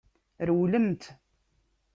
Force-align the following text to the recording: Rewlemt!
Rewlemt! 0.47 1.03